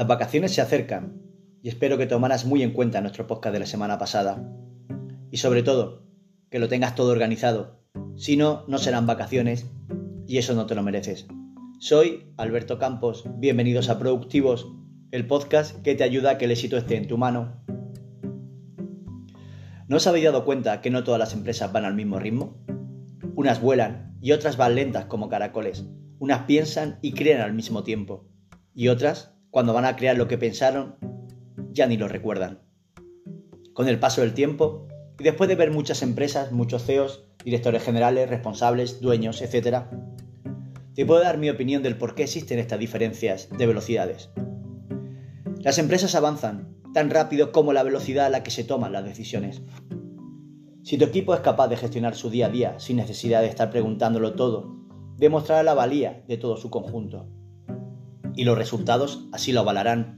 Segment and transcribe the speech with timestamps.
[0.00, 1.20] Las vacaciones se acercan
[1.62, 4.50] y espero que tomaras muy en cuenta nuestro podcast de la semana pasada.
[5.30, 6.06] Y sobre todo,
[6.48, 7.82] que lo tengas todo organizado.
[8.16, 9.66] Si no, no serán vacaciones
[10.26, 11.26] y eso no te lo mereces.
[11.80, 14.72] Soy Alberto Campos, bienvenidos a Productivos,
[15.10, 17.62] el podcast que te ayuda a que el éxito esté en tu mano.
[19.86, 22.56] ¿No os habéis dado cuenta que no todas las empresas van al mismo ritmo?
[23.34, 25.84] Unas vuelan y otras van lentas como caracoles.
[26.18, 28.30] Unas piensan y crean al mismo tiempo.
[28.72, 30.96] Y otras, cuando van a crear lo que pensaron,
[31.72, 32.60] ya ni lo recuerdan.
[33.72, 34.86] Con el paso del tiempo,
[35.18, 39.84] y después de ver muchas empresas, muchos CEOs, directores generales, responsables, dueños, etc.,
[40.94, 44.30] te puedo dar mi opinión del por qué existen estas diferencias de velocidades.
[45.60, 49.62] Las empresas avanzan tan rápido como la velocidad a la que se toman las decisiones.
[50.82, 53.70] Si tu equipo es capaz de gestionar su día a día sin necesidad de estar
[53.70, 54.76] preguntándolo todo,
[55.16, 57.28] demostrará la valía de todo su conjunto.
[58.40, 60.16] Y los resultados así lo avalarán.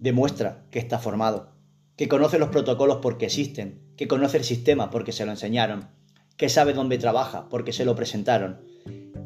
[0.00, 1.52] Demuestra que está formado,
[1.94, 5.90] que conoce los protocolos porque existen, que conoce el sistema porque se lo enseñaron,
[6.38, 8.62] que sabe dónde trabaja porque se lo presentaron,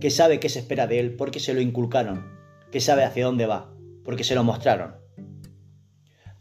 [0.00, 2.26] que sabe qué se espera de él porque se lo inculcaron,
[2.72, 3.72] que sabe hacia dónde va
[4.04, 4.96] porque se lo mostraron.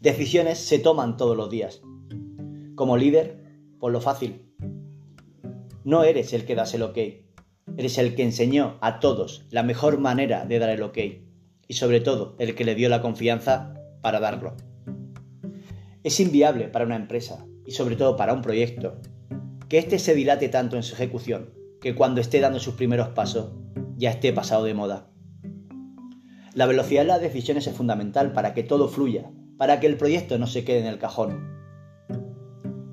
[0.00, 1.82] Decisiones se toman todos los días.
[2.74, 3.44] Como líder,
[3.78, 4.42] por lo fácil.
[5.84, 6.98] No eres el que das el ok,
[7.76, 10.98] eres el que enseñó a todos la mejor manera de dar el ok
[11.70, 14.56] y sobre todo el que le dio la confianza para darlo.
[16.02, 18.96] Es inviable para una empresa y sobre todo para un proyecto
[19.68, 23.52] que éste se dilate tanto en su ejecución que cuando esté dando sus primeros pasos
[23.96, 25.12] ya esté pasado de moda.
[26.54, 30.38] La velocidad de las decisiones es fundamental para que todo fluya para que el proyecto
[30.38, 31.38] no se quede en el cajón.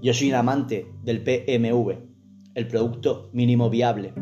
[0.04, 1.96] Yo soy un amante del PMV,
[2.54, 4.14] el producto mínimo viable.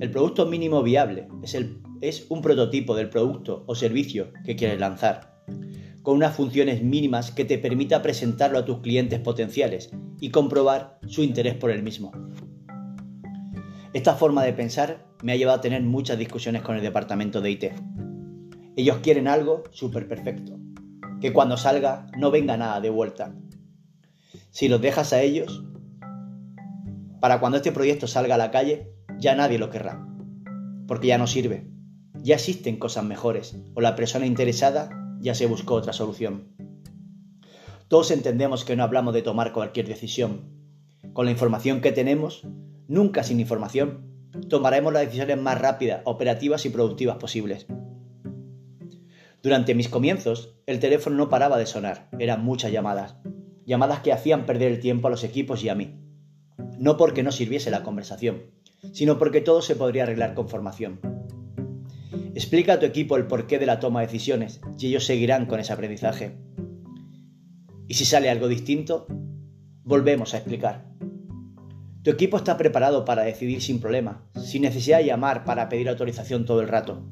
[0.00, 4.78] El producto mínimo viable es, el, es un prototipo del producto o servicio que quieres
[4.80, 5.42] lanzar,
[6.02, 11.22] con unas funciones mínimas que te permita presentarlo a tus clientes potenciales y comprobar su
[11.22, 12.12] interés por el mismo.
[13.92, 17.50] Esta forma de pensar me ha llevado a tener muchas discusiones con el departamento de
[17.50, 17.64] IT.
[18.76, 20.58] Ellos quieren algo súper perfecto,
[21.20, 23.34] que cuando salga no venga nada de vuelta.
[24.50, 25.64] Si los dejas a ellos,
[27.20, 30.06] para cuando este proyecto salga a la calle, ya nadie lo querrá,
[30.86, 31.75] porque ya no sirve.
[32.22, 34.90] Ya existen cosas mejores, o la persona interesada
[35.20, 36.48] ya se buscó otra solución.
[37.88, 40.40] Todos entendemos que no hablamos de tomar cualquier decisión.
[41.12, 42.46] Con la información que tenemos,
[42.88, 44.06] nunca sin información,
[44.48, 47.66] tomaremos las decisiones más rápidas, operativas y productivas posibles.
[49.42, 53.16] Durante mis comienzos, el teléfono no paraba de sonar, eran muchas llamadas,
[53.64, 56.00] llamadas que hacían perder el tiempo a los equipos y a mí.
[56.78, 58.50] No porque no sirviese la conversación,
[58.92, 61.15] sino porque todo se podría arreglar con formación.
[62.36, 65.58] Explica a tu equipo el porqué de la toma de decisiones y ellos seguirán con
[65.58, 66.36] ese aprendizaje.
[67.88, 69.06] Y si sale algo distinto,
[69.84, 70.84] volvemos a explicar.
[72.02, 76.44] Tu equipo está preparado para decidir sin problema, sin necesidad de llamar para pedir autorización
[76.44, 77.08] todo el rato.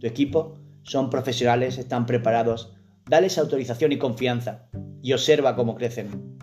[0.00, 2.74] Tu equipo son profesionales, están preparados,
[3.08, 4.68] dales autorización y confianza
[5.02, 6.36] y observa cómo crecen.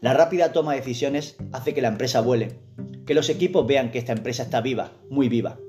[0.00, 2.58] La rápida toma de decisiones hace que la empresa vuele,
[3.06, 5.60] que los equipos vean que esta empresa está viva, muy viva,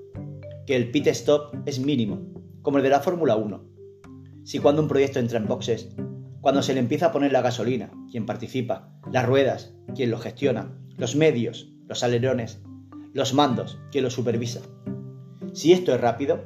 [0.66, 2.22] que el pit stop es mínimo,
[2.62, 3.66] como el de la Fórmula 1.
[4.44, 5.90] Si cuando un proyecto entra en boxes,
[6.42, 10.76] cuando se le empieza a poner la gasolina, quien participa, las ruedas, quien lo gestiona,
[10.98, 12.62] los medios, los alerones,
[13.14, 14.62] los mandos, quien lo supervisa.
[15.54, 16.46] Si esto es rápido,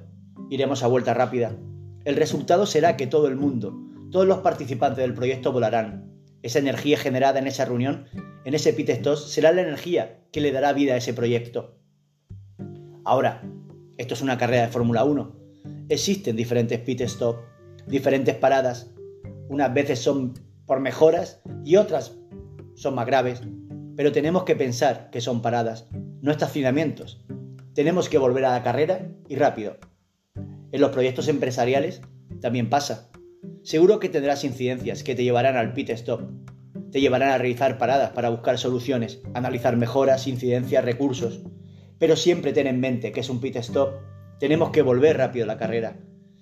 [0.49, 1.57] iremos a vuelta rápida.
[2.03, 3.79] El resultado será que todo el mundo,
[4.11, 6.11] todos los participantes del proyecto volarán.
[6.41, 8.05] Esa energía generada en esa reunión,
[8.43, 11.79] en ese pit stop, será la energía que le dará vida a ese proyecto.
[13.03, 13.43] Ahora,
[13.97, 15.35] esto es una carrera de Fórmula 1.
[15.89, 17.37] Existen diferentes pit stop,
[17.87, 18.91] diferentes paradas.
[19.49, 20.33] Unas veces son
[20.65, 22.17] por mejoras y otras
[22.73, 23.41] son más graves.
[23.95, 25.87] Pero tenemos que pensar que son paradas,
[26.21, 27.23] no estacionamientos.
[27.73, 29.77] Tenemos que volver a la carrera y rápido.
[30.71, 32.01] En los proyectos empresariales
[32.41, 33.09] también pasa.
[33.63, 36.21] Seguro que tendrás incidencias que te llevarán al pit stop.
[36.91, 41.41] Te llevarán a realizar paradas para buscar soluciones, analizar mejoras, incidencias, recursos.
[41.99, 43.93] Pero siempre ten en mente que es un pit stop.
[44.39, 45.97] Tenemos que volver rápido a la carrera.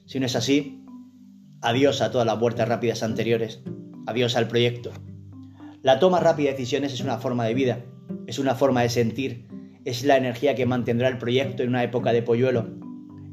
[0.06, 0.84] Si no es así,
[1.62, 3.62] adiós a todas las vueltas rápidas anteriores.
[4.08, 4.92] Adiós al proyecto.
[5.82, 7.86] La toma rápida de decisiones es una forma de vida,
[8.26, 9.48] es una forma de sentir,
[9.86, 12.68] es la energía que mantendrá el proyecto en una época de polluelo,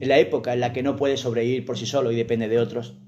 [0.00, 2.58] en la época en la que no puede sobrevivir por sí solo y depende de
[2.58, 2.98] otros.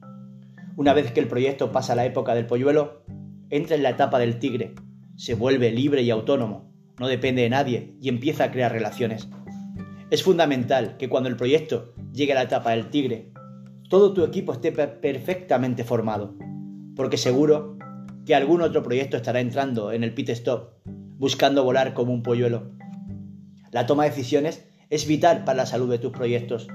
[0.77, 3.03] Una vez que el proyecto pasa a la época del polluelo,
[3.51, 4.75] entra en la etapa del tigre,
[5.17, 9.29] se vuelve libre y autónomo, no depende de nadie y empieza a crear relaciones.
[10.11, 13.33] Es fundamental que cuando el proyecto llegue a la etapa del tigre,
[13.89, 16.35] todo tu equipo esté perfectamente formado,
[16.95, 17.77] porque seguro
[18.25, 20.71] que algún otro proyecto estará entrando en el pit stop,
[21.19, 22.71] buscando volar como un polluelo.
[23.71, 26.69] La toma de decisiones es vital para la salud de tus proyectos.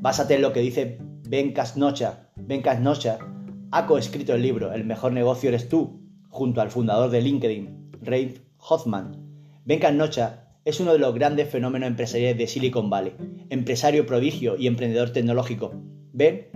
[0.00, 0.98] Básate en lo que dice
[1.28, 2.28] Ben Casnocha.
[2.36, 3.18] Ben Casnocha
[3.70, 8.40] ha coescrito el libro El mejor negocio eres tú, junto al fundador de LinkedIn, Ray
[8.58, 9.23] Hoffman.
[9.66, 13.14] Ben Casnocha es uno de los grandes fenómenos empresariales de Silicon Valley,
[13.48, 15.72] empresario prodigio y emprendedor tecnológico.
[16.12, 16.50] Ben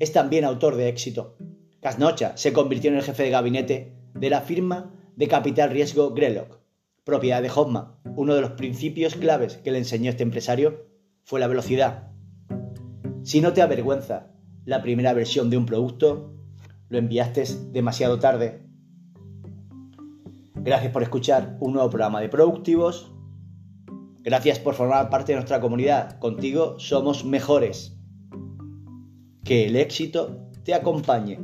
[0.00, 1.36] es también autor de éxito.
[1.80, 6.58] Casnocha se convirtió en el jefe de gabinete de la firma de capital riesgo Greylock,
[7.04, 7.94] propiedad de Hoffman.
[8.16, 10.88] Uno de los principios claves que le enseñó este empresario
[11.22, 12.10] fue la velocidad.
[13.22, 14.32] Si no te avergüenza
[14.64, 16.34] la primera versión de un producto,
[16.88, 18.65] lo enviaste demasiado tarde.
[20.66, 23.12] Gracias por escuchar un nuevo programa de Productivos.
[24.24, 26.18] Gracias por formar parte de nuestra comunidad.
[26.18, 27.96] Contigo somos mejores.
[29.44, 31.38] Que el éxito te acompañe.